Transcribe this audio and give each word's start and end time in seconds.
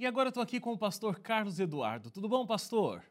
E 0.00 0.06
agora 0.06 0.30
estou 0.30 0.42
aqui 0.42 0.58
com 0.58 0.72
o 0.72 0.78
pastor 0.78 1.20
Carlos 1.20 1.60
Eduardo. 1.60 2.10
Tudo 2.10 2.26
bom, 2.26 2.46
pastor? 2.46 3.04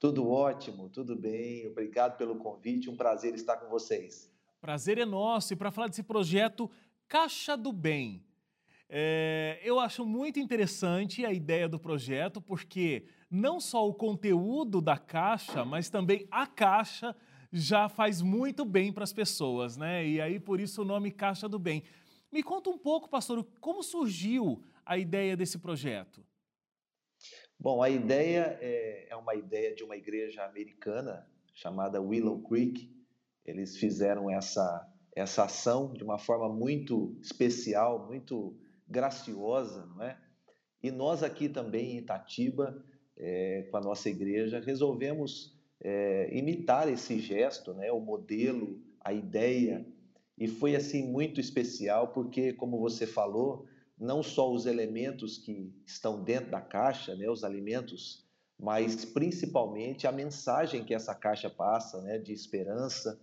Tudo 0.00 0.26
ótimo, 0.26 0.88
tudo 0.88 1.14
bem. 1.14 1.66
Obrigado 1.66 2.16
pelo 2.16 2.36
convite. 2.36 2.88
Um 2.88 2.96
prazer 2.96 3.34
estar 3.34 3.58
com 3.58 3.68
vocês. 3.68 4.32
Prazer 4.58 4.96
é 4.96 5.04
nosso. 5.04 5.52
E 5.52 5.56
para 5.56 5.70
falar 5.70 5.88
desse 5.88 6.02
projeto 6.02 6.70
Caixa 7.06 7.58
do 7.58 7.74
Bem, 7.74 8.24
é, 8.88 9.60
eu 9.62 9.78
acho 9.78 10.06
muito 10.06 10.40
interessante 10.40 11.26
a 11.26 11.30
ideia 11.30 11.68
do 11.68 11.78
projeto, 11.78 12.40
porque 12.40 13.04
não 13.30 13.60
só 13.60 13.86
o 13.86 13.92
conteúdo 13.92 14.80
da 14.80 14.96
caixa, 14.96 15.62
mas 15.62 15.90
também 15.90 16.26
a 16.30 16.46
caixa 16.46 17.14
já 17.52 17.86
faz 17.86 18.22
muito 18.22 18.64
bem 18.64 18.94
para 18.94 19.04
as 19.04 19.12
pessoas, 19.12 19.76
né? 19.76 20.08
E 20.08 20.22
aí 20.22 20.40
por 20.40 20.58
isso 20.58 20.80
o 20.80 20.86
nome 20.86 21.10
Caixa 21.10 21.46
do 21.46 21.58
Bem. 21.58 21.82
Me 22.32 22.42
conta 22.42 22.70
um 22.70 22.78
pouco, 22.78 23.10
pastor, 23.10 23.46
como 23.60 23.82
surgiu 23.82 24.62
a 24.88 24.96
ideia 24.96 25.36
desse 25.36 25.58
projeto? 25.58 26.24
Bom, 27.60 27.82
a 27.82 27.90
ideia 27.90 28.58
é, 28.62 29.08
é 29.10 29.16
uma 29.16 29.34
ideia 29.34 29.74
de 29.74 29.84
uma 29.84 29.96
igreja 29.96 30.46
americana 30.46 31.28
chamada 31.52 32.00
Willow 32.00 32.42
Creek. 32.42 32.90
Eles 33.44 33.76
fizeram 33.76 34.30
essa, 34.30 34.90
essa 35.14 35.44
ação 35.44 35.92
de 35.92 36.02
uma 36.02 36.18
forma 36.18 36.48
muito 36.48 37.14
especial, 37.20 38.06
muito 38.06 38.56
graciosa, 38.88 39.84
não 39.86 40.02
é? 40.02 40.18
E 40.82 40.90
nós 40.90 41.22
aqui 41.22 41.50
também 41.50 41.92
em 41.92 41.98
Itatiba, 41.98 42.82
é, 43.16 43.68
com 43.70 43.76
a 43.76 43.80
nossa 43.80 44.08
igreja, 44.08 44.58
resolvemos 44.58 45.54
é, 45.82 46.30
imitar 46.34 46.88
esse 46.88 47.18
gesto, 47.18 47.74
né? 47.74 47.92
O 47.92 48.00
modelo, 48.00 48.80
a 49.00 49.12
ideia. 49.12 49.84
E 50.38 50.46
foi 50.46 50.74
assim 50.74 51.06
muito 51.06 51.40
especial 51.40 52.08
porque, 52.08 52.54
como 52.54 52.78
você 52.78 53.06
falou, 53.06 53.66
não 54.00 54.22
só 54.22 54.50
os 54.52 54.66
elementos 54.66 55.38
que 55.38 55.72
estão 55.86 56.22
dentro 56.22 56.50
da 56.50 56.60
caixa, 56.60 57.14
né, 57.14 57.28
os 57.28 57.44
alimentos, 57.44 58.24
mas 58.58 59.04
principalmente 59.04 60.06
a 60.06 60.12
mensagem 60.12 60.84
que 60.84 60.94
essa 60.94 61.14
caixa 61.14 61.48
passa, 61.48 62.00
né, 62.02 62.18
de 62.18 62.32
esperança, 62.32 63.20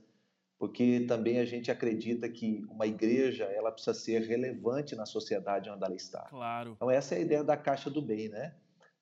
porque 0.58 1.02
também 1.02 1.40
a 1.40 1.46
gente 1.46 1.70
acredita 1.70 2.30
que 2.30 2.64
uma 2.70 2.88
igreja 2.88 3.44
ela 3.44 3.72
precisa 3.72 3.94
ser 3.94 4.22
relevante 4.22 4.96
na 4.96 5.06
sociedade 5.06 5.70
onde 5.70 5.84
ela 5.84 5.96
está. 5.96 6.22
Claro. 6.30 6.74
Então 6.76 6.90
essa 6.90 7.16
é 7.16 7.18
a 7.18 7.22
ideia 7.22 7.44
da 7.44 7.58
caixa 7.58 7.90
do 7.90 8.02
bem, 8.02 8.30
né? 8.30 8.56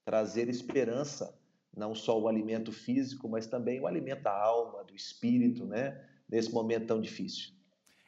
Trazer 0.03 0.49
esperança, 0.49 1.37
não 1.75 1.93
só 1.93 2.19
o 2.19 2.27
alimento 2.27 2.71
físico, 2.71 3.29
mas 3.29 3.45
também 3.45 3.79
o 3.79 3.87
alimento 3.87 4.23
da 4.23 4.35
alma, 4.35 4.83
do 4.83 4.95
espírito, 4.95 5.65
né? 5.65 6.03
Nesse 6.27 6.51
momento 6.51 6.87
tão 6.87 6.99
difícil. 6.99 7.53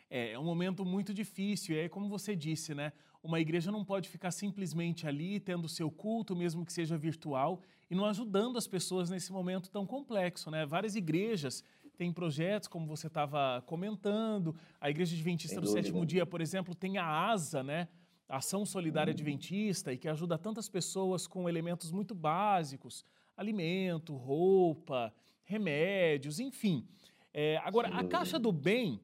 É, 0.10 0.32
é 0.32 0.40
um 0.40 0.44
momento 0.44 0.84
muito 0.84 1.14
difícil, 1.14 1.76
e 1.76 1.80
é 1.80 1.90
como 1.90 2.10
você 2.10 2.36
disse, 2.36 2.74
né? 2.74 2.94
Uma 3.26 3.40
igreja 3.40 3.72
não 3.72 3.84
pode 3.84 4.08
ficar 4.08 4.30
simplesmente 4.30 5.08
ali 5.08 5.40
tendo 5.40 5.68
seu 5.68 5.90
culto, 5.90 6.36
mesmo 6.36 6.64
que 6.64 6.72
seja 6.72 6.96
virtual, 6.96 7.60
e 7.90 7.96
não 7.96 8.06
ajudando 8.06 8.56
as 8.56 8.68
pessoas 8.68 9.10
nesse 9.10 9.32
momento 9.32 9.72
tão 9.72 9.84
complexo. 9.84 10.52
Né? 10.52 10.64
Várias 10.64 10.96
igrejas 10.96 11.64
têm 11.98 12.14
projetos, 12.14 12.68
como 12.68 12.86
você 12.86 13.08
estava 13.08 13.64
comentando. 13.66 14.56
A 14.80 14.92
Igreja 14.92 15.16
Adventista 15.16 15.60
do 15.60 15.66
Sétimo 15.66 16.06
Dia, 16.06 16.24
por 16.24 16.40
exemplo, 16.40 16.76
tem 16.76 17.00
a 17.00 17.32
ASA, 17.32 17.64
né? 17.64 17.88
Ação 18.30 18.64
Solidária 18.64 19.10
hum. 19.10 19.16
Adventista, 19.16 19.92
e 19.92 19.98
que 19.98 20.08
ajuda 20.08 20.38
tantas 20.38 20.70
pessoas 20.70 21.26
com 21.26 21.50
elementos 21.50 21.92
muito 21.92 22.14
básicos: 22.14 23.04
alimento, 23.36 24.16
roupa, 24.16 25.12
remédios, 25.44 26.40
enfim. 26.40 26.88
É, 27.34 27.58
agora, 27.64 27.88
a 27.88 28.04
Caixa 28.04 28.38
do 28.38 28.52
Bem, 28.52 29.00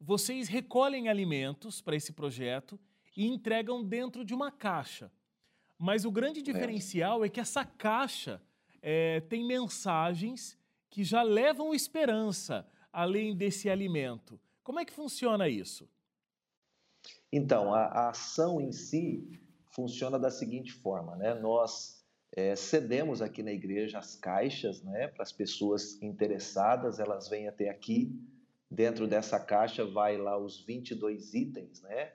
vocês 0.00 0.48
recolhem 0.48 1.10
alimentos 1.10 1.82
para 1.82 1.94
esse 1.94 2.14
projeto 2.14 2.80
e 3.16 3.26
entregam 3.26 3.82
dentro 3.82 4.24
de 4.24 4.34
uma 4.34 4.50
caixa. 4.50 5.10
Mas 5.78 6.04
o 6.04 6.10
grande 6.10 6.42
diferencial 6.42 7.22
é, 7.24 7.26
é 7.26 7.30
que 7.30 7.40
essa 7.40 7.64
caixa 7.64 8.42
é, 8.82 9.20
tem 9.20 9.46
mensagens 9.46 10.58
que 10.90 11.02
já 11.04 11.22
levam 11.22 11.74
esperança 11.74 12.66
além 12.92 13.36
desse 13.36 13.68
alimento. 13.68 14.40
Como 14.62 14.80
é 14.80 14.84
que 14.84 14.92
funciona 14.92 15.48
isso? 15.48 15.88
Então, 17.32 17.74
a, 17.74 17.84
a 17.84 18.08
ação 18.10 18.60
em 18.60 18.72
si 18.72 19.28
funciona 19.70 20.18
da 20.18 20.30
seguinte 20.30 20.72
forma, 20.72 21.14
né? 21.16 21.34
Nós 21.34 22.02
é, 22.32 22.56
cedemos 22.56 23.20
aqui 23.20 23.42
na 23.42 23.52
igreja 23.52 23.98
as 23.98 24.16
caixas, 24.16 24.82
né? 24.82 25.08
Para 25.08 25.22
as 25.22 25.32
pessoas 25.32 26.00
interessadas, 26.02 26.98
elas 26.98 27.28
vêm 27.28 27.48
até 27.48 27.68
aqui. 27.68 28.18
Dentro 28.70 29.06
dessa 29.06 29.38
caixa 29.38 29.84
vai 29.84 30.16
lá 30.16 30.38
os 30.38 30.64
22 30.64 31.34
itens, 31.34 31.82
né? 31.82 32.12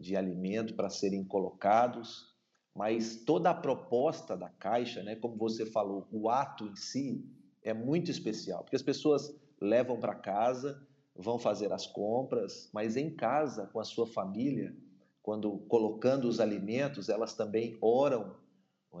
De 0.00 0.16
alimento 0.16 0.74
para 0.74 0.88
serem 0.88 1.22
colocados, 1.22 2.34
mas 2.74 3.16
toda 3.16 3.50
a 3.50 3.54
proposta 3.54 4.36
da 4.36 4.48
caixa, 4.48 5.02
né, 5.02 5.14
como 5.14 5.36
você 5.36 5.66
falou, 5.66 6.08
o 6.10 6.30
ato 6.30 6.66
em 6.66 6.74
si 6.74 7.22
é 7.62 7.74
muito 7.74 8.10
especial, 8.10 8.64
porque 8.64 8.76
as 8.76 8.82
pessoas 8.82 9.38
levam 9.60 10.00
para 10.00 10.14
casa, 10.14 10.80
vão 11.14 11.38
fazer 11.38 11.70
as 11.72 11.86
compras, 11.86 12.70
mas 12.72 12.96
em 12.96 13.14
casa 13.14 13.66
com 13.66 13.78
a 13.78 13.84
sua 13.84 14.06
família, 14.06 14.74
quando 15.22 15.58
colocando 15.68 16.26
os 16.26 16.40
alimentos, 16.40 17.10
elas 17.10 17.34
também 17.34 17.76
oram 17.82 18.34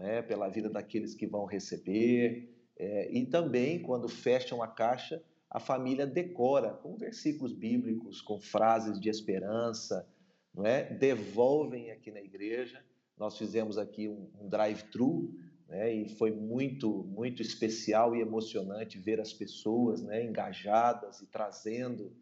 é, 0.02 0.20
pela 0.20 0.48
vida 0.48 0.68
daqueles 0.68 1.14
que 1.14 1.26
vão 1.26 1.46
receber, 1.46 2.54
é, 2.78 3.10
e 3.10 3.24
também 3.24 3.80
quando 3.80 4.08
fecham 4.08 4.62
a 4.62 4.68
caixa, 4.68 5.22
a 5.48 5.58
família 5.58 6.06
decora 6.06 6.70
com 6.74 6.96
versículos 6.96 7.52
bíblicos, 7.54 8.20
com 8.20 8.38
frases 8.38 9.00
de 9.00 9.08
esperança, 9.08 10.06
não 10.54 10.66
é? 10.66 10.84
devolvem 10.84 11.90
aqui 11.90 12.10
na 12.10 12.20
igreja. 12.20 12.84
Nós 13.16 13.36
fizemos 13.36 13.78
aqui 13.78 14.08
um, 14.08 14.30
um 14.40 14.48
drive-thru 14.48 15.34
né? 15.68 15.92
e 15.94 16.08
foi 16.16 16.30
muito, 16.30 17.04
muito 17.04 17.40
especial 17.40 18.14
e 18.16 18.20
emocionante 18.20 18.98
ver 18.98 19.20
as 19.20 19.32
pessoas 19.32 20.02
né? 20.02 20.24
engajadas 20.24 21.20
e 21.20 21.26
trazendo. 21.26 22.12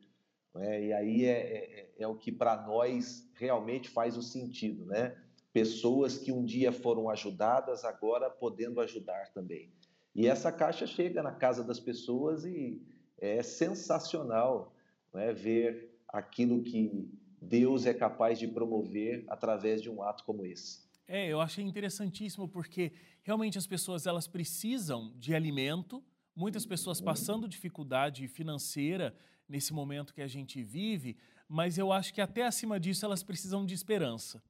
Né? 0.55 0.87
E 0.87 0.93
aí 0.93 1.25
é, 1.25 1.31
é, 1.31 1.93
é 1.99 2.09
o 2.09 2.17
que 2.17 2.31
para 2.31 2.67
nós 2.67 3.29
realmente 3.35 3.89
faz 3.89 4.17
o 4.17 4.23
sentido. 4.23 4.85
Né? 4.87 5.17
Pessoas 5.53 6.19
que 6.19 6.31
um 6.31 6.45
dia 6.45 6.73
foram 6.73 7.09
ajudadas, 7.09 7.85
agora 7.85 8.29
podendo 8.29 8.81
ajudar 8.81 9.33
também. 9.33 9.73
E 10.15 10.27
essa 10.27 10.53
caixa 10.53 10.87
chega 10.87 11.23
na 11.23 11.33
casa 11.33 11.65
das 11.65 11.81
pessoas 11.81 12.45
e 12.45 12.83
é 13.19 13.43
sensacional 13.43 14.75
né? 15.15 15.33
ver 15.33 15.97
aquilo 16.09 16.63
que 16.63 17.09
Deus 17.41 17.87
é 17.87 17.95
capaz 17.95 18.39
de 18.39 18.47
promover 18.49 19.25
através 19.29 19.81
de 19.81 19.91
um 19.91 20.03
ato 20.03 20.25
como 20.25 20.45
esse. 20.45 20.87
É, 21.07 21.27
eu 21.29 21.41
achei 21.41 21.65
interessantíssimo 21.65 22.47
porque 22.49 22.93
realmente 23.23 23.57
as 23.57 23.67
pessoas 23.67 24.07
elas 24.07 24.27
precisam 24.27 25.13
de 25.17 25.35
alimento, 25.35 26.05
muitas 26.37 26.67
pessoas 26.67 27.01
passando 27.01 27.49
dificuldade 27.49 28.29
financeira 28.29 29.17
nesse 29.49 29.73
momento 29.73 30.13
que 30.13 30.21
a 30.21 30.27
gente 30.29 30.63
vive, 30.63 31.17
mas 31.49 31.79
eu 31.79 31.91
acho 31.91 32.13
que 32.13 32.21
até 32.21 32.45
acima 32.45 32.79
disso 32.79 33.07
elas 33.07 33.23
precisam 33.23 33.65
de 33.65 33.73
esperança. 33.73 34.43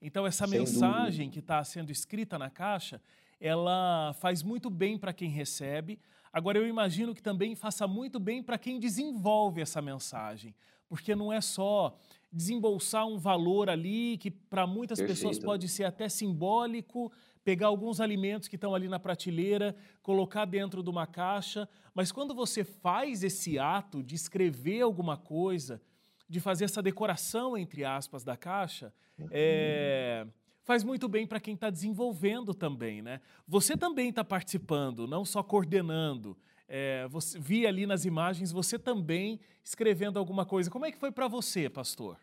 Então 0.00 0.26
essa 0.26 0.46
Sem 0.48 0.58
mensagem 0.58 1.26
dúvida. 1.26 1.32
que 1.32 1.38
está 1.40 1.62
sendo 1.62 1.92
escrita 1.92 2.38
na 2.38 2.48
caixa, 2.48 3.00
ela 3.38 4.14
faz 4.14 4.42
muito 4.42 4.70
bem 4.70 4.96
para 4.96 5.12
quem 5.12 5.28
recebe. 5.28 6.00
Agora 6.32 6.58
eu 6.58 6.66
imagino 6.66 7.14
que 7.14 7.22
também 7.22 7.54
faça 7.54 7.86
muito 7.86 8.18
bem 8.18 8.42
para 8.42 8.56
quem 8.56 8.80
desenvolve 8.80 9.60
essa 9.60 9.82
mensagem, 9.82 10.54
porque 10.92 11.16
não 11.16 11.32
é 11.32 11.40
só 11.40 11.96
desembolsar 12.30 13.06
um 13.06 13.16
valor 13.16 13.70
ali 13.70 14.18
que 14.18 14.30
para 14.30 14.66
muitas 14.66 14.98
Perfeito. 14.98 15.16
pessoas 15.16 15.38
pode 15.38 15.66
ser 15.66 15.84
até 15.84 16.06
simbólico, 16.06 17.10
pegar 17.42 17.68
alguns 17.68 17.98
alimentos 17.98 18.46
que 18.46 18.56
estão 18.56 18.74
ali 18.74 18.88
na 18.88 19.00
prateleira, 19.00 19.74
colocar 20.02 20.44
dentro 20.44 20.82
de 20.82 20.90
uma 20.90 21.06
caixa, 21.06 21.66
mas 21.94 22.12
quando 22.12 22.34
você 22.34 22.62
faz 22.62 23.24
esse 23.24 23.58
ato 23.58 24.02
de 24.02 24.14
escrever 24.14 24.82
alguma 24.82 25.16
coisa, 25.16 25.80
de 26.28 26.40
fazer 26.40 26.66
essa 26.66 26.82
decoração 26.82 27.56
entre 27.56 27.86
aspas 27.86 28.22
da 28.22 28.36
caixa, 28.36 28.92
uhum. 29.18 29.28
é, 29.30 30.26
faz 30.62 30.84
muito 30.84 31.08
bem 31.08 31.26
para 31.26 31.40
quem 31.40 31.54
está 31.54 31.70
desenvolvendo 31.70 32.52
também, 32.52 33.00
né? 33.00 33.22
Você 33.48 33.78
também 33.78 34.10
está 34.10 34.22
participando, 34.22 35.06
não 35.06 35.24
só 35.24 35.42
coordenando. 35.42 36.36
É, 36.68 37.06
você, 37.08 37.38
vi 37.38 37.66
ali 37.66 37.86
nas 37.86 38.04
imagens 38.04 38.52
você 38.52 38.78
também 38.78 39.40
escrevendo 39.64 40.18
alguma 40.18 40.46
coisa. 40.46 40.70
Como 40.70 40.86
é 40.86 40.92
que 40.92 40.98
foi 40.98 41.12
para 41.12 41.28
você, 41.28 41.68
pastor? 41.68 42.18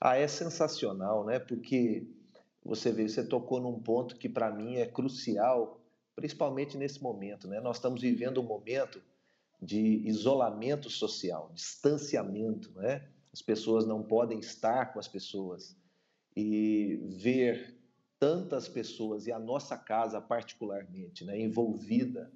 Ah, 0.00 0.16
é 0.16 0.26
sensacional, 0.26 1.24
né? 1.24 1.38
Porque 1.38 2.06
você 2.64 2.92
vê, 2.92 3.08
você 3.08 3.26
tocou 3.26 3.60
num 3.60 3.78
ponto 3.78 4.16
que 4.16 4.28
para 4.28 4.50
mim 4.50 4.76
é 4.76 4.86
crucial, 4.86 5.80
principalmente 6.16 6.76
nesse 6.76 7.02
momento, 7.02 7.48
né? 7.48 7.60
Nós 7.60 7.76
estamos 7.76 8.00
vivendo 8.00 8.40
um 8.40 8.44
momento 8.44 9.02
de 9.60 10.02
isolamento 10.06 10.90
social, 10.90 11.50
distanciamento, 11.54 12.72
né? 12.72 13.08
As 13.32 13.42
pessoas 13.42 13.86
não 13.86 14.02
podem 14.02 14.38
estar 14.38 14.92
com 14.92 14.98
as 14.98 15.08
pessoas 15.08 15.76
e 16.36 17.00
ver 17.18 17.74
tantas 18.18 18.68
pessoas 18.68 19.26
e 19.26 19.32
a 19.32 19.38
nossa 19.38 19.76
casa 19.76 20.20
particularmente, 20.20 21.24
né, 21.24 21.38
envolvida 21.38 22.32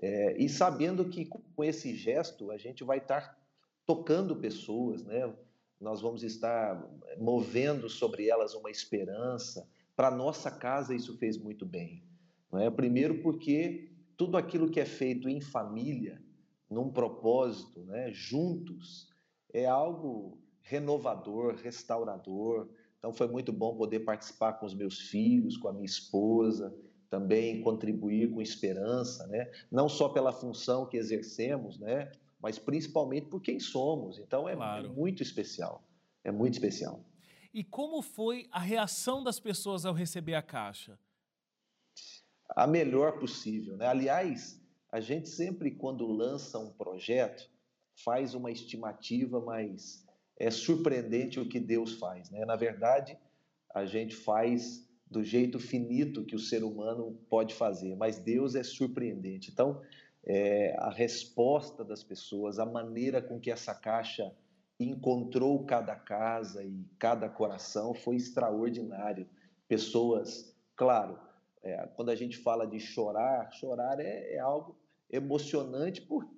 é, 0.00 0.36
e 0.36 0.48
sabendo 0.48 1.08
que 1.08 1.26
com 1.26 1.64
esse 1.64 1.94
gesto 1.94 2.50
a 2.50 2.56
gente 2.56 2.82
vai 2.82 2.98
estar 2.98 3.38
tocando 3.86 4.36
pessoas, 4.36 5.04
né? 5.04 5.32
Nós 5.80 6.00
vamos 6.00 6.22
estar 6.22 6.82
movendo 7.18 7.88
sobre 7.88 8.28
elas 8.28 8.54
uma 8.54 8.70
esperança, 8.70 9.68
para 9.94 10.10
nossa 10.10 10.50
casa 10.50 10.94
isso 10.94 11.16
fez 11.18 11.36
muito 11.36 11.66
bem. 11.66 12.02
Não 12.50 12.60
é? 12.60 12.70
Primeiro 12.70 13.20
porque 13.22 13.90
tudo 14.16 14.36
aquilo 14.36 14.70
que 14.70 14.80
é 14.80 14.84
feito 14.84 15.28
em 15.28 15.40
família, 15.40 16.22
num 16.70 16.90
propósito, 16.90 17.84
né, 17.84 18.10
juntos, 18.12 19.12
é 19.52 19.66
algo 19.66 20.38
renovador, 20.62 21.54
restaurador. 21.56 22.68
Então 22.98 23.12
foi 23.12 23.28
muito 23.28 23.52
bom 23.52 23.76
poder 23.76 24.00
participar 24.00 24.54
com 24.54 24.66
os 24.66 24.74
meus 24.74 24.98
filhos, 24.98 25.56
com 25.56 25.68
a 25.68 25.72
minha 25.72 25.84
esposa, 25.84 26.74
também 27.14 27.60
contribuir 27.62 28.28
com 28.32 28.42
esperança, 28.42 29.24
né? 29.28 29.48
Não 29.70 29.88
só 29.88 30.08
pela 30.08 30.32
função 30.32 30.84
que 30.84 30.96
exercemos, 30.96 31.78
né? 31.78 32.10
Mas 32.40 32.58
principalmente 32.58 33.28
por 33.28 33.40
quem 33.40 33.60
somos. 33.60 34.18
Então 34.18 34.48
é, 34.48 34.56
claro. 34.56 34.92
muito 34.92 35.22
especial. 35.22 35.84
É 36.24 36.32
muito 36.32 36.54
especial. 36.54 37.04
E 37.52 37.62
como 37.62 38.02
foi 38.02 38.48
a 38.50 38.58
reação 38.58 39.22
das 39.22 39.38
pessoas 39.38 39.86
ao 39.86 39.94
receber 39.94 40.34
a 40.34 40.42
caixa? 40.42 40.98
A 42.48 42.66
melhor 42.66 43.20
possível, 43.20 43.76
né? 43.76 43.86
Aliás, 43.86 44.60
a 44.90 44.98
gente 44.98 45.28
sempre 45.28 45.70
quando 45.70 46.04
lança 46.08 46.58
um 46.58 46.72
projeto 46.72 47.48
faz 48.04 48.34
uma 48.34 48.50
estimativa, 48.50 49.40
mas 49.40 50.04
é 50.36 50.50
surpreendente 50.50 51.38
o 51.38 51.48
que 51.48 51.60
Deus 51.60 51.92
faz, 51.92 52.28
né? 52.28 52.44
Na 52.44 52.56
verdade, 52.56 53.16
a 53.72 53.86
gente 53.86 54.16
faz 54.16 54.84
do 55.14 55.22
jeito 55.22 55.60
finito 55.60 56.24
que 56.24 56.34
o 56.34 56.40
ser 56.40 56.64
humano 56.64 57.16
pode 57.30 57.54
fazer, 57.54 57.94
mas 57.94 58.18
Deus 58.18 58.56
é 58.56 58.64
surpreendente. 58.64 59.48
Então, 59.52 59.80
é, 60.26 60.74
a 60.76 60.90
resposta 60.90 61.84
das 61.84 62.02
pessoas, 62.02 62.58
a 62.58 62.66
maneira 62.66 63.22
com 63.22 63.38
que 63.38 63.48
essa 63.48 63.72
caixa 63.72 64.34
encontrou 64.78 65.64
cada 65.64 65.94
casa 65.94 66.64
e 66.64 66.84
cada 66.98 67.28
coração 67.28 67.94
foi 67.94 68.16
extraordinário. 68.16 69.28
Pessoas, 69.68 70.52
claro, 70.74 71.16
é, 71.62 71.86
quando 71.94 72.08
a 72.08 72.16
gente 72.16 72.36
fala 72.36 72.66
de 72.66 72.80
chorar, 72.80 73.52
chorar 73.52 74.00
é, 74.00 74.34
é 74.34 74.40
algo 74.40 74.76
emocionante 75.08 76.02
por, 76.02 76.28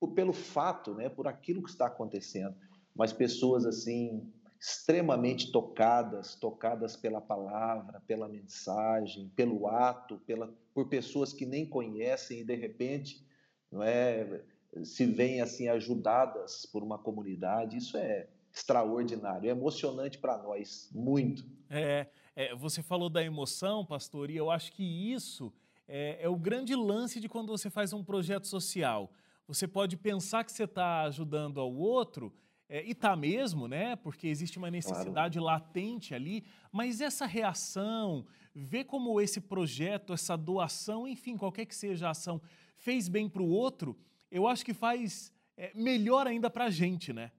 por, 0.00 0.14
pelo 0.14 0.32
fato, 0.32 0.94
né, 0.94 1.10
por 1.10 1.28
aquilo 1.28 1.62
que 1.62 1.68
está 1.68 1.86
acontecendo, 1.86 2.56
mas 2.94 3.12
pessoas 3.12 3.66
assim 3.66 4.32
extremamente 4.62 5.50
tocadas, 5.50 6.36
tocadas 6.36 6.96
pela 6.96 7.20
palavra, 7.20 8.00
pela 8.06 8.28
mensagem, 8.28 9.28
pelo 9.34 9.66
ato, 9.66 10.18
pela, 10.18 10.54
por 10.72 10.88
pessoas 10.88 11.32
que 11.32 11.44
nem 11.44 11.66
conhecem 11.66 12.38
e 12.38 12.44
de 12.44 12.54
repente, 12.54 13.26
não 13.72 13.82
é, 13.82 14.40
se 14.84 15.04
veem 15.04 15.40
assim 15.40 15.66
ajudadas 15.66 16.64
por 16.64 16.80
uma 16.80 16.96
comunidade. 16.96 17.76
Isso 17.76 17.96
é 17.96 18.28
extraordinário, 18.54 19.48
é 19.48 19.50
emocionante 19.50 20.16
para 20.18 20.38
nós, 20.38 20.88
muito. 20.94 21.44
É, 21.68 22.06
é, 22.36 22.54
você 22.54 22.84
falou 22.84 23.10
da 23.10 23.24
emoção, 23.24 23.84
pastor, 23.84 24.30
e 24.30 24.36
eu 24.36 24.48
acho 24.48 24.70
que 24.70 24.84
isso 25.12 25.52
é, 25.88 26.22
é 26.22 26.28
o 26.28 26.36
grande 26.36 26.76
lance 26.76 27.18
de 27.18 27.28
quando 27.28 27.48
você 27.48 27.68
faz 27.68 27.92
um 27.92 28.04
projeto 28.04 28.46
social. 28.46 29.10
Você 29.48 29.66
pode 29.66 29.96
pensar 29.96 30.44
que 30.44 30.52
você 30.52 30.64
está 30.64 31.02
ajudando 31.02 31.58
ao 31.58 31.74
outro, 31.74 32.32
é, 32.72 32.82
e 32.86 32.94
tá 32.94 33.14
mesmo, 33.14 33.68
né? 33.68 33.96
Porque 33.96 34.26
existe 34.26 34.56
uma 34.56 34.70
necessidade 34.70 35.38
claro. 35.38 35.60
latente 35.60 36.14
ali, 36.14 36.42
mas 36.72 37.02
essa 37.02 37.26
reação, 37.26 38.24
ver 38.54 38.84
como 38.84 39.20
esse 39.20 39.42
projeto, 39.42 40.14
essa 40.14 40.38
doação, 40.38 41.06
enfim, 41.06 41.36
qualquer 41.36 41.66
que 41.66 41.74
seja 41.74 42.08
a 42.08 42.12
ação, 42.12 42.40
fez 42.78 43.10
bem 43.10 43.28
para 43.28 43.42
o 43.42 43.50
outro, 43.50 43.94
eu 44.30 44.46
acho 44.46 44.64
que 44.64 44.72
faz 44.72 45.30
é, 45.54 45.70
melhor 45.74 46.26
ainda 46.26 46.48
para 46.48 46.64
a 46.64 46.70
gente, 46.70 47.12
né? 47.12 47.30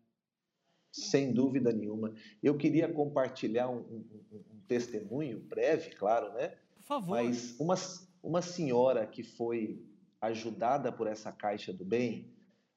Sem 0.92 1.34
dúvida 1.34 1.74
nenhuma. 1.74 2.14
Eu 2.44 2.56
queria 2.56 2.88
compartilhar 2.88 3.70
um, 3.70 3.80
um, 3.80 4.06
um, 4.32 4.60
testemunho 4.68 5.40
breve, 5.40 5.96
claro, 5.96 6.32
né? 6.34 6.50
Por 6.76 6.84
favor. 6.84 7.24
Mas 7.24 7.60
uma, 7.60 7.74
uma 8.22 8.42
senhora 8.44 9.08
que 9.08 9.24
foi 9.24 9.84
ajudada 10.22 10.92
por 10.92 11.08
essa 11.08 11.32
Caixa 11.32 11.74
do 11.74 11.84
Bem, 11.84 12.32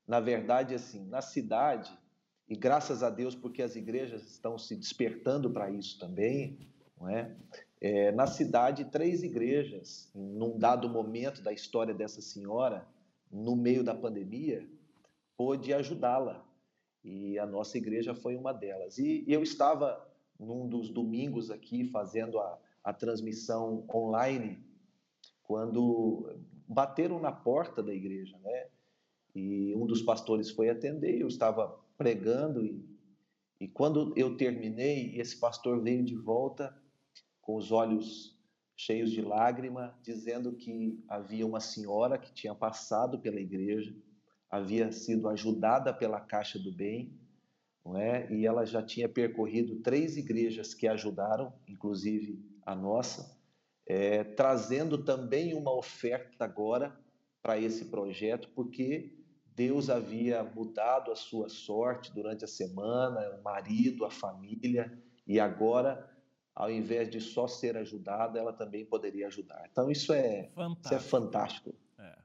na 0.09 0.21
verdade, 0.21 0.75
assim, 0.75 1.07
na 1.07 1.21
cidade, 1.21 1.95
e 2.49 2.57
graças 2.57 3.03
a 3.03 3.11
Deus 3.11 3.35
porque 3.35 3.61
as 3.63 3.75
igrejas 3.75 4.23
estão 4.23 4.57
se 4.57 4.77
despertando 4.77 5.51
para 5.51 5.71
isso 5.71 5.99
também, 5.99 6.59
não 6.99 7.09
é? 7.09 7.35
é? 7.81 8.13
Na 8.13 8.27
cidade, 8.27 8.85
três 8.85 9.23
igrejas, 9.23 10.11
num 10.15 10.57
dado 10.57 10.89
momento 10.89 11.43
da 11.43 11.53
história 11.53 11.93
dessa 11.93 12.21
senhora, 12.21 12.87
no 13.31 13.57
meio 13.57 13.83
da 13.83 13.95
pandemia, 13.95 14.69
pôde 15.37 15.75
ajudá-la. 15.75 16.45
E 17.05 17.39
a 17.39 17.47
nossa 17.47 17.79
igreja 17.79 18.15
foi 18.15 18.37
uma 18.37 18.53
delas. 18.53 18.99
E 18.99 19.25
eu 19.27 19.43
estava 19.43 20.05
num 20.39 20.69
dos 20.69 20.89
domingos 20.89 21.51
aqui 21.51 21.85
fazendo 21.85 22.39
a, 22.39 22.59
a 22.85 22.93
transmissão 22.93 23.85
online, 23.93 24.65
quando 25.43 26.37
bateram 26.69 27.21
na 27.21 27.33
porta 27.33 27.83
da 27.83 27.93
igreja, 27.93 28.37
né? 28.39 28.67
E 29.35 29.75
um 29.77 29.87
dos 29.87 30.03
pastores 30.03 30.51
foi 30.51 30.69
atender, 30.69 31.21
eu 31.21 31.29
estava 31.29 31.79
pregando 31.97 32.65
e, 32.65 32.85
e 33.61 33.69
quando 33.69 34.13
eu 34.17 34.37
terminei, 34.37 35.19
esse 35.19 35.39
pastor 35.39 35.83
veio 35.83 36.05
de 36.05 36.15
volta 36.15 36.77
com 37.41 37.57
os 37.57 37.73
olhos 37.73 38.37
cheios 38.77 39.11
de 39.11 39.23
lágrima, 39.23 39.99
dizendo 40.03 40.53
que 40.53 41.03
havia 41.09 41.47
uma 41.47 41.61
senhora 41.61 42.19
que 42.19 42.33
tinha 42.35 42.55
passado 42.55 43.19
pela 43.19 43.41
igreja, 43.41 43.97
havia 44.51 44.93
sido 44.93 45.29
ajudada 45.29 45.95
pela 45.95 46.21
Caixa 46.21 46.59
do 46.59 46.71
Bem, 46.71 47.19
não 47.85 47.97
é? 47.97 48.31
E 48.33 48.45
ela 48.45 48.67
já 48.67 48.83
tinha 48.83 49.09
percorrido 49.09 49.81
três 49.81 50.17
igrejas 50.17 50.75
que 50.75 50.87
ajudaram, 50.87 51.53
inclusive 51.67 52.45
a 52.65 52.75
nossa, 52.75 53.39
é, 53.87 54.25
trazendo 54.25 55.05
também 55.05 55.55
uma 55.55 55.73
oferta 55.73 56.45
agora 56.45 56.99
para 57.41 57.59
esse 57.59 57.87
projeto, 57.87 58.51
porque 58.55 59.15
Deus 59.57 59.89
havia 59.89 60.45
mudado 60.45 61.11
a 61.11 61.17
sua 61.17 61.49
sorte 61.49 62.13
durante 62.13 62.45
a 62.45 62.49
semana, 62.49 63.39
o 63.39 63.43
marido, 63.43 64.05
a 64.05 64.11
família, 64.11 65.03
e 65.27 65.41
agora, 65.41 66.15
ao 66.55 66.71
invés 66.71 67.09
de 67.09 67.23
só 67.23 67.49
ser 67.49 67.75
ajudada, 67.75 68.39
ela 68.39 68.53
também 68.53 68.85
poderia 68.85 69.27
ajudar. 69.29 69.67
Então, 69.73 69.91
isso 69.91 70.13
é 70.13 70.51
fantástico. 70.55 70.85
Isso 70.85 70.95
é 70.95 70.99
fantástico. 70.99 71.75
É. 71.99 72.19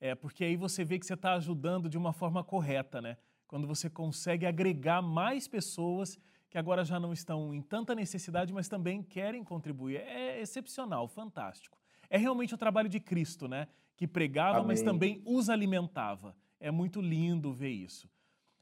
é, 0.00 0.14
porque 0.14 0.42
aí 0.42 0.56
você 0.56 0.82
vê 0.82 0.98
que 0.98 1.04
você 1.04 1.12
está 1.12 1.34
ajudando 1.34 1.90
de 1.90 1.98
uma 1.98 2.14
forma 2.14 2.42
correta, 2.42 3.02
né? 3.02 3.18
Quando 3.46 3.66
você 3.66 3.90
consegue 3.90 4.46
agregar 4.46 5.02
mais 5.02 5.46
pessoas 5.46 6.18
que 6.48 6.56
agora 6.56 6.84
já 6.84 6.98
não 6.98 7.12
estão 7.12 7.54
em 7.54 7.60
tanta 7.60 7.94
necessidade, 7.94 8.50
mas 8.50 8.66
também 8.66 9.02
querem 9.02 9.44
contribuir. 9.44 9.96
É 9.96 10.40
excepcional, 10.40 11.06
fantástico. 11.06 11.78
É 12.08 12.16
realmente 12.16 12.54
o 12.54 12.58
trabalho 12.58 12.88
de 12.88 12.98
Cristo, 12.98 13.46
né? 13.46 13.68
Que 14.00 14.06
pregava, 14.06 14.60
Amém. 14.60 14.68
mas 14.68 14.80
também 14.80 15.20
os 15.26 15.50
alimentava. 15.50 16.34
É 16.58 16.70
muito 16.70 17.02
lindo 17.02 17.52
ver 17.52 17.68
isso. 17.68 18.08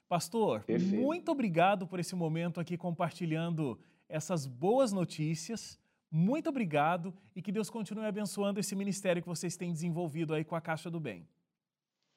Pastor, 0.09 0.64
Perfeito. 0.64 1.00
muito 1.00 1.30
obrigado 1.30 1.87
por 1.87 2.00
esse 2.00 2.16
momento 2.16 2.59
aqui 2.59 2.76
compartilhando 2.76 3.78
essas 4.09 4.47
boas 4.47 4.92
notícias. 4.92 5.78
Muito 6.11 6.49
obrigado 6.49 7.14
e 7.37 7.40
que 7.40 7.52
Deus 7.52 7.71
continue 7.71 8.04
abençoando 8.04 8.59
esse 8.59 8.75
ministério 8.75 9.23
que 9.23 9.28
vocês 9.28 9.57
têm 9.57 9.73
desenvolvido 9.73 10.35
aí 10.35 10.42
com 10.42 10.57
a 10.57 10.61
Caixa 10.61 10.90
do 10.90 10.99
Bem. 10.99 11.25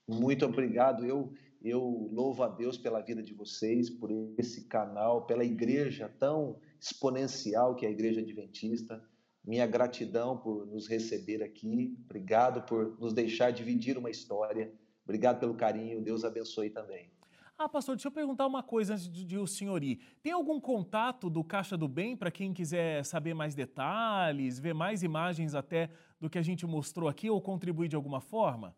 Muito 0.07 0.43
obrigado. 0.43 1.05
Eu, 1.05 1.31
eu 1.61 2.09
louvo 2.11 2.41
a 2.41 2.47
Deus 2.47 2.75
pela 2.75 3.01
vida 3.01 3.21
de 3.21 3.35
vocês, 3.35 3.87
por 3.87 4.09
esse 4.39 4.63
canal, 4.67 5.27
pela 5.27 5.43
igreja 5.43 6.09
tão 6.09 6.57
exponencial 6.79 7.75
que 7.75 7.85
é 7.85 7.89
a 7.89 7.91
Igreja 7.91 8.19
Adventista 8.19 8.99
minha 9.43 9.65
gratidão 9.65 10.37
por 10.37 10.65
nos 10.67 10.87
receber 10.87 11.43
aqui. 11.43 11.97
Obrigado 12.05 12.63
por 12.63 12.99
nos 12.99 13.13
deixar 13.13 13.51
dividir 13.51 13.97
uma 13.97 14.09
história. 14.09 14.73
Obrigado 15.03 15.39
pelo 15.39 15.55
carinho. 15.55 16.01
Deus 16.01 16.23
abençoe 16.23 16.69
também. 16.69 17.11
Ah, 17.57 17.69
pastor, 17.69 17.95
deixa 17.95 18.07
eu 18.07 18.11
perguntar 18.11 18.47
uma 18.47 18.63
coisa 18.63 18.93
antes 18.93 19.07
de, 19.07 19.23
de 19.23 19.37
o 19.37 19.45
senhor 19.45 19.83
ir. 19.83 19.99
Tem 20.23 20.31
algum 20.31 20.59
contato 20.59 21.29
do 21.29 21.43
Caixa 21.43 21.77
do 21.77 21.87
Bem 21.87 22.17
para 22.17 22.31
quem 22.31 22.53
quiser 22.53 23.05
saber 23.05 23.35
mais 23.35 23.53
detalhes, 23.53 24.57
ver 24.57 24.73
mais 24.73 25.03
imagens 25.03 25.53
até 25.53 25.91
do 26.19 26.29
que 26.29 26.39
a 26.39 26.41
gente 26.41 26.65
mostrou 26.65 27.07
aqui 27.07 27.29
ou 27.29 27.39
contribuir 27.39 27.87
de 27.87 27.95
alguma 27.95 28.19
forma? 28.19 28.75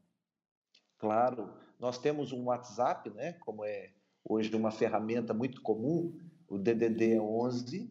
Claro. 0.98 1.54
Nós 1.80 1.98
temos 1.98 2.32
um 2.34 2.46
WhatsApp, 2.46 3.10
né? 3.12 3.34
Como 3.34 3.64
é 3.64 3.92
hoje 4.24 4.54
uma 4.54 4.72
ferramenta 4.72 5.34
muito 5.34 5.62
comum. 5.62 6.18
O 6.48 6.58
DDD 6.58 7.14
é 7.14 7.22
11 7.22 7.90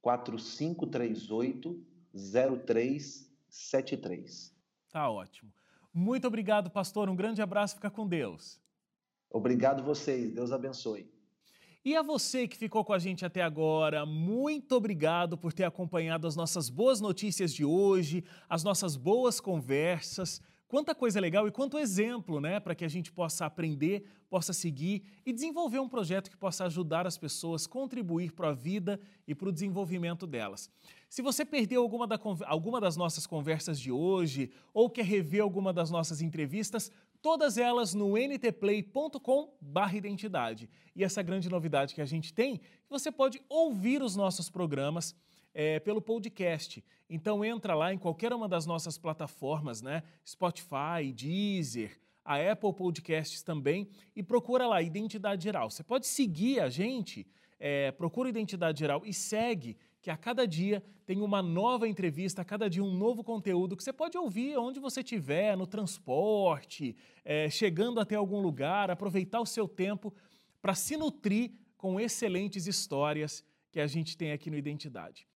4538 0.00 1.93
0373. 2.14 4.54
Tá 4.90 5.10
ótimo. 5.10 5.52
Muito 5.92 6.26
obrigado, 6.26 6.70
pastor. 6.70 7.10
Um 7.10 7.16
grande 7.16 7.42
abraço. 7.42 7.74
Fica 7.74 7.90
com 7.90 8.06
Deus. 8.06 8.62
Obrigado 9.30 9.82
vocês. 9.82 10.32
Deus 10.32 10.52
abençoe. 10.52 11.12
E 11.84 11.94
a 11.94 12.02
você 12.02 12.48
que 12.48 12.56
ficou 12.56 12.82
com 12.82 12.94
a 12.94 12.98
gente 12.98 13.26
até 13.26 13.42
agora, 13.42 14.06
muito 14.06 14.74
obrigado 14.74 15.36
por 15.36 15.52
ter 15.52 15.64
acompanhado 15.64 16.26
as 16.26 16.34
nossas 16.34 16.70
boas 16.70 16.98
notícias 16.98 17.52
de 17.52 17.62
hoje, 17.62 18.24
as 18.48 18.64
nossas 18.64 18.96
boas 18.96 19.38
conversas. 19.38 20.40
Quanta 20.74 20.92
coisa 20.92 21.20
legal 21.20 21.46
e 21.46 21.52
quanto 21.52 21.78
exemplo, 21.78 22.40
né, 22.40 22.58
para 22.58 22.74
que 22.74 22.84
a 22.84 22.88
gente 22.88 23.12
possa 23.12 23.46
aprender, 23.46 24.04
possa 24.28 24.52
seguir 24.52 25.04
e 25.24 25.32
desenvolver 25.32 25.78
um 25.78 25.88
projeto 25.88 26.28
que 26.28 26.36
possa 26.36 26.64
ajudar 26.64 27.06
as 27.06 27.16
pessoas, 27.16 27.64
contribuir 27.64 28.32
para 28.32 28.48
a 28.48 28.52
vida 28.52 28.98
e 29.24 29.36
para 29.36 29.50
o 29.50 29.52
desenvolvimento 29.52 30.26
delas. 30.26 30.68
Se 31.08 31.22
você 31.22 31.44
perdeu 31.44 31.80
alguma, 31.80 32.08
da, 32.08 32.18
alguma 32.46 32.80
das 32.80 32.96
nossas 32.96 33.24
conversas 33.24 33.78
de 33.78 33.92
hoje 33.92 34.50
ou 34.72 34.90
quer 34.90 35.04
rever 35.04 35.42
alguma 35.42 35.72
das 35.72 35.92
nossas 35.92 36.20
entrevistas, 36.20 36.90
todas 37.22 37.56
elas 37.56 37.94
no 37.94 38.18
ntplay.com/identidade. 38.18 40.68
E 40.96 41.04
essa 41.04 41.22
grande 41.22 41.48
novidade 41.48 41.94
que 41.94 42.00
a 42.00 42.04
gente 42.04 42.34
tem, 42.34 42.60
você 42.90 43.12
pode 43.12 43.40
ouvir 43.48 44.02
os 44.02 44.16
nossos 44.16 44.50
programas 44.50 45.14
é, 45.54 45.78
pelo 45.78 46.02
podcast. 46.02 46.84
Então 47.08 47.44
entra 47.44 47.74
lá 47.74 47.94
em 47.94 47.98
qualquer 47.98 48.32
uma 48.32 48.48
das 48.48 48.66
nossas 48.66 48.98
plataformas, 48.98 49.80
né? 49.80 50.02
Spotify, 50.26 51.12
Deezer, 51.14 51.98
a 52.24 52.36
Apple 52.36 52.72
Podcasts 52.72 53.42
também, 53.42 53.88
e 54.16 54.22
procura 54.22 54.66
lá 54.66 54.82
Identidade 54.82 55.44
Geral. 55.44 55.70
Você 55.70 55.84
pode 55.84 56.06
seguir 56.06 56.60
a 56.60 56.68
gente, 56.68 57.26
é, 57.60 57.92
procura 57.92 58.28
Identidade 58.28 58.80
Geral 58.80 59.02
e 59.04 59.12
segue, 59.12 59.76
que 60.00 60.10
a 60.10 60.16
cada 60.18 60.46
dia 60.46 60.82
tem 61.06 61.22
uma 61.22 61.42
nova 61.42 61.88
entrevista, 61.88 62.42
a 62.42 62.44
cada 62.44 62.68
dia 62.68 62.84
um 62.84 62.94
novo 62.94 63.24
conteúdo 63.24 63.74
que 63.74 63.82
você 63.82 63.92
pode 63.92 64.18
ouvir 64.18 64.58
onde 64.58 64.78
você 64.78 65.00
estiver, 65.00 65.56
no 65.56 65.66
transporte, 65.66 66.94
é, 67.24 67.48
chegando 67.48 68.00
até 68.00 68.14
algum 68.14 68.40
lugar, 68.40 68.90
aproveitar 68.90 69.40
o 69.40 69.46
seu 69.46 69.66
tempo 69.66 70.12
para 70.60 70.74
se 70.74 70.96
nutrir 70.96 71.52
com 71.76 71.98
excelentes 71.98 72.66
histórias 72.66 73.44
que 73.70 73.80
a 73.80 73.86
gente 73.86 74.16
tem 74.16 74.32
aqui 74.32 74.50
no 74.50 74.56
Identidade. 74.56 75.26